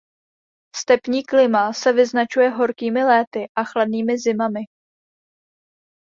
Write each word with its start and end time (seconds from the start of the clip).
Stepní 0.75 1.23
klima 1.23 1.73
se 1.73 1.93
vyznačuje 1.93 2.49
horkými 2.49 3.03
léty 3.03 3.45
a 3.55 3.63
chladnými 3.63 4.19
zimami. 4.19 4.59